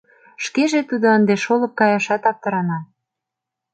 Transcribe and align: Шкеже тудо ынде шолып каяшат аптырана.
Шкеже 0.45 0.79
тудо 0.89 1.07
ынде 1.17 1.35
шолып 1.43 1.73
каяшат 1.79 2.23
аптырана. 2.31 2.79